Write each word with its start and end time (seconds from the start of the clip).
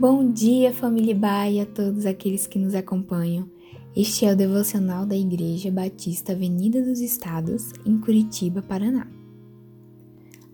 Bom 0.00 0.32
dia, 0.32 0.72
família 0.72 1.14
Bai 1.14 1.56
e 1.56 1.60
a 1.60 1.66
todos 1.66 2.06
aqueles 2.06 2.46
que 2.46 2.58
nos 2.58 2.74
acompanham. 2.74 3.46
Este 3.94 4.24
é 4.24 4.32
o 4.32 4.34
devocional 4.34 5.04
da 5.04 5.14
Igreja 5.14 5.70
Batista 5.70 6.32
Avenida 6.32 6.82
dos 6.82 7.00
Estados, 7.00 7.70
em 7.84 7.98
Curitiba, 7.98 8.62
Paraná. 8.62 9.06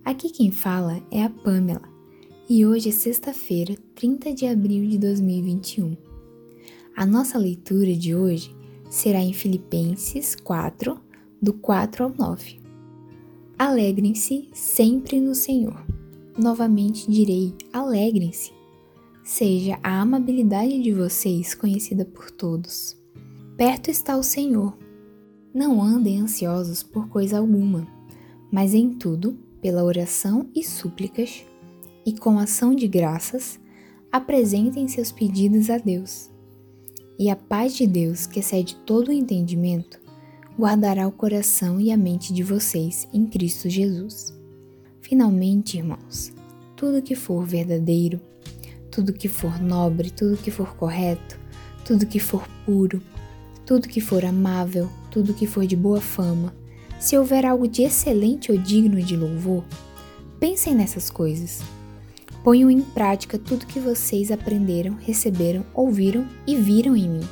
Aqui 0.05 0.31
quem 0.31 0.51
fala 0.51 1.01
é 1.13 1.23
a 1.23 1.31
Pamela, 1.31 1.89
e 2.51 2.67
hoje 2.67 2.89
é 2.89 2.93
sexta-feira, 2.93 3.77
30 3.95 4.35
de 4.35 4.47
abril 4.47 4.91
de 4.91 4.99
2021. 4.99 5.97
A 6.97 7.07
nossa 7.07 7.39
leitura 7.39 7.95
de 7.95 8.17
hoje 8.17 8.53
será 8.91 9.21
em 9.21 9.33
Filipenses 9.33 10.35
4, 10.35 11.01
do 11.41 11.53
4 11.53 12.03
ao 12.03 12.11
9. 12.11 12.59
Alegrem-se 13.57 14.49
sempre 14.53 15.21
no 15.21 15.37
Senhor. 15.37 15.87
Novamente 16.37 17.09
direi: 17.09 17.55
alegrem-se 17.73 18.56
seja 19.27 19.77
a 19.83 20.01
amabilidade 20.01 20.81
de 20.81 20.93
vocês 20.93 21.53
conhecida 21.53 22.05
por 22.05 22.31
todos. 22.31 22.97
Perto 23.57 23.91
está 23.91 24.17
o 24.17 24.23
Senhor. 24.23 24.79
Não 25.53 25.83
andem 25.83 26.21
ansiosos 26.21 26.85
por 26.85 27.09
coisa 27.09 27.39
alguma, 27.39 27.89
mas 28.53 28.73
em 28.73 28.89
tudo, 28.89 29.37
pela 29.61 29.83
oração 29.83 30.49
e 30.55 30.63
súplicas, 30.63 31.45
e 32.07 32.17
com 32.17 32.39
ação 32.39 32.73
de 32.73 32.87
graças, 32.87 33.59
apresentem 34.13 34.87
seus 34.87 35.11
pedidos 35.11 35.71
a 35.71 35.79
Deus. 35.79 36.31
E 37.19 37.29
a 37.29 37.35
paz 37.35 37.75
de 37.75 37.85
Deus, 37.85 38.29
que 38.29 38.39
excede 38.39 38.77
todo 38.87 39.09
o 39.09 39.13
entendimento, 39.13 39.99
guardará 40.57 41.09
o 41.09 41.13
coração 41.13 41.81
e 41.81 41.91
a 41.91 41.97
mente 41.97 42.33
de 42.33 42.45
vocês 42.45 43.09
em 43.13 43.27
Cristo 43.27 43.69
Jesus. 43.69 44.33
Finalmente, 45.01 45.79
irmãos, 45.79 46.33
tudo 46.77 47.03
que 47.03 47.17
for 47.17 47.45
verdadeiro, 47.45 48.21
tudo 48.97 49.13
que 49.13 49.29
for 49.29 49.61
nobre, 49.61 50.09
tudo 50.09 50.39
que 50.39 50.51
for 50.51 50.75
correto, 50.75 51.39
tudo 51.85 52.07
que 52.07 52.19
for 52.19 52.49
puro, 52.65 53.03
tudo 53.67 53.89
que 53.89 54.01
for 54.01 54.25
amável, 54.25 54.91
tudo 55.11 55.35
que 55.35 55.47
for 55.47 55.67
de 55.67 55.77
boa 55.77 56.01
fama, 56.01 56.55
se 56.99 57.19
houver 57.19 57.45
algo 57.45 57.69
de 57.69 57.83
excelente 57.83 58.51
ou 58.51 58.57
digno 58.57 59.03
de 59.03 59.15
louvor, 59.15 59.63
pensem 60.41 60.75
nessas 60.75 61.11
coisas. 61.11 61.61
Ponham 62.43 62.71
em 62.71 62.81
prática 62.81 63.39
tudo 63.39 63.67
que 63.67 63.79
vocês 63.79 64.31
aprenderam, 64.31 64.97
receberam, 64.99 65.63
ouviram 65.75 66.27
e 66.47 66.57
viram 66.57 66.97
em 66.97 67.07
mim, 67.07 67.29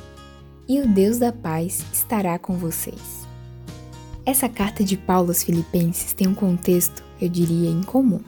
e 0.69 0.79
o 0.79 0.87
Deus 0.87 1.17
da 1.17 1.31
paz 1.31 1.83
estará 1.91 2.37
com 2.37 2.57
vocês. 2.57 3.25
Essa 4.23 4.47
carta 4.47 4.83
de 4.83 4.95
Paulo 4.97 5.29
aos 5.29 5.41
Filipenses 5.41 6.13
tem 6.13 6.27
um 6.27 6.35
contexto, 6.35 7.03
eu 7.19 7.27
diria, 7.27 7.71
incomum. 7.71 8.21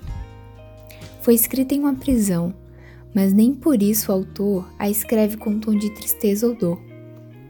Foi 1.22 1.36
escrita 1.36 1.76
em 1.76 1.80
uma 1.82 1.94
prisão 1.94 2.52
mas 3.18 3.34
nem 3.34 3.52
por 3.52 3.82
isso 3.82 4.12
o 4.12 4.14
autor 4.14 4.72
a 4.78 4.88
escreve 4.88 5.38
com 5.38 5.50
um 5.50 5.60
tom 5.60 5.76
de 5.76 5.90
tristeza 5.90 6.46
ou 6.46 6.56
dor. 6.56 6.80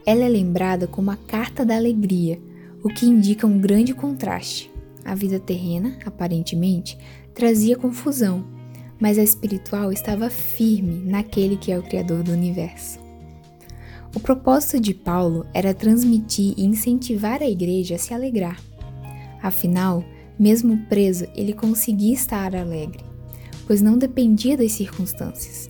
Ela 0.05 0.23
é 0.23 0.29
lembrada 0.29 0.87
como 0.87 1.11
a 1.11 1.17
carta 1.17 1.65
da 1.65 1.75
alegria, 1.75 2.39
o 2.81 2.87
que 2.87 3.05
indica 3.05 3.45
um 3.45 3.59
grande 3.59 3.93
contraste. 3.93 4.71
A 5.03 5.13
vida 5.13 5.41
terrena, 5.41 5.97
aparentemente, 6.05 6.97
trazia 7.33 7.75
confusão, 7.75 8.45
mas 8.97 9.19
a 9.19 9.23
espiritual 9.23 9.91
estava 9.91 10.29
firme 10.29 11.01
naquele 11.03 11.57
que 11.57 11.69
é 11.69 11.77
o 11.77 11.83
Criador 11.83 12.23
do 12.23 12.31
universo. 12.31 12.97
O 14.15 14.21
propósito 14.21 14.79
de 14.79 14.93
Paulo 14.93 15.45
era 15.53 15.73
transmitir 15.73 16.53
e 16.55 16.63
incentivar 16.63 17.41
a 17.41 17.49
igreja 17.49 17.95
a 17.95 17.99
se 17.99 18.13
alegrar. 18.13 18.57
Afinal, 19.43 20.01
mesmo 20.39 20.77
preso, 20.87 21.27
ele 21.35 21.51
conseguia 21.51 22.13
estar 22.13 22.55
alegre 22.55 23.16
pois 23.67 23.81
não 23.81 23.97
dependia 23.97 24.57
das 24.57 24.71
circunstâncias. 24.71 25.69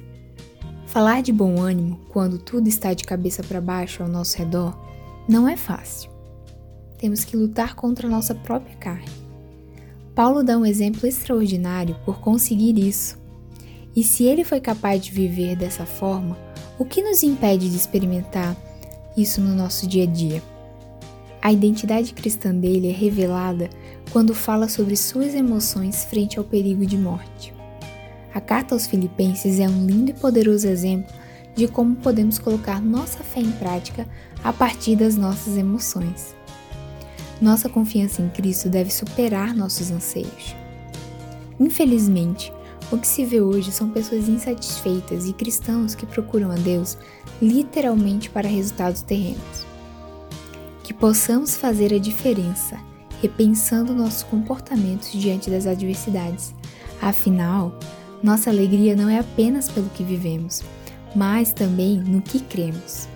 Falar 0.86 1.22
de 1.22 1.34
bom 1.34 1.60
ânimo 1.60 2.00
quando 2.10 2.38
tudo 2.38 2.70
está 2.70 2.94
de 2.94 3.04
cabeça 3.04 3.44
para 3.44 3.60
baixo 3.60 4.02
ao 4.02 4.08
nosso 4.08 4.38
redor 4.38 4.78
não 5.28 5.48
é 5.48 5.58
fácil. 5.58 6.10
Temos 6.98 7.26
que 7.26 7.36
lutar 7.36 7.76
contra 7.76 8.08
a 8.08 8.10
nossa 8.10 8.34
própria 8.34 8.76
carne. 8.78 9.10
Paulo 10.16 10.44
dá 10.44 10.58
um 10.58 10.66
exemplo 10.66 11.06
extraordinário 11.06 11.96
por 12.06 12.20
conseguir 12.20 12.80
isso. 12.80 13.18
E 13.96 14.04
se 14.04 14.24
ele 14.24 14.44
foi 14.44 14.62
capaz 14.62 15.04
de 15.04 15.12
viver 15.12 15.56
dessa 15.56 15.86
forma, 15.86 16.38
o 16.80 16.86
que 16.86 17.02
nos 17.02 17.24
impede 17.24 17.70
de 17.70 17.76
experimentar 17.76 18.56
isso 19.16 19.42
no 19.42 19.54
nosso 19.54 19.88
dia 19.88 20.04
a 20.04 20.08
dia? 20.08 20.42
A 21.42 21.52
identidade 21.52 22.14
cristã 22.14 22.54
dele 22.54 22.90
é 22.90 22.94
revelada 22.94 23.70
quando 24.12 24.34
fala 24.34 24.70
sobre 24.70 24.96
suas 24.96 25.36
emoções 25.36 26.06
frente 26.06 26.40
ao 26.40 26.46
perigo 26.46 26.86
de 26.86 26.98
morte. 26.98 27.57
A 28.38 28.40
carta 28.40 28.76
aos 28.76 28.86
Filipenses 28.86 29.60
é 29.60 29.68
um 29.68 29.88
lindo 29.88 30.12
e 30.12 30.14
poderoso 30.14 30.68
exemplo 30.68 31.12
de 31.56 31.68
como 31.68 31.96
podemos 31.96 32.38
colocar 32.38 32.80
nossa 32.80 33.24
fé 33.24 33.40
em 33.40 33.52
prática 33.54 34.08
a 34.44 34.54
partir 34.54 34.96
das 34.96 35.16
nossas 35.16 35.58
emoções. 35.58 36.36
Nossa 37.42 37.68
confiança 37.68 38.22
em 38.22 38.30
Cristo 38.30 38.70
deve 38.70 38.94
superar 38.94 39.56
nossos 39.56 39.90
anseios. 39.90 40.56
Infelizmente, 41.60 42.54
o 42.92 43.00
que 43.00 43.08
se 43.08 43.26
vê 43.26 43.42
hoje 43.42 43.72
são 43.72 43.90
pessoas 43.90 44.30
insatisfeitas 44.30 45.28
e 45.28 45.34
cristãos 45.34 45.96
que 45.96 46.06
procuram 46.06 46.52
a 46.52 46.56
Deus 46.58 46.96
literalmente 47.42 48.30
para 48.30 48.48
resultados 48.48 49.02
terrenos. 49.02 49.66
Que 50.84 50.94
possamos 50.94 51.58
fazer 51.58 51.92
a 51.92 51.98
diferença, 51.98 52.78
repensando 53.20 53.96
nossos 53.96 54.22
comportamentos 54.22 55.12
diante 55.12 55.50
das 55.50 55.66
adversidades. 55.66 56.54
Afinal, 57.02 57.74
nossa 58.24 58.50
alegria 58.50 58.96
não 58.96 59.10
é 59.10 59.20
apenas 59.20 59.70
pelo 59.70 59.90
que 59.90 60.04
vivemos, 60.04 60.64
mas 61.16 61.54
também 61.54 61.98
no 61.98 62.22
que 62.22 62.40
cremos. 62.40 63.08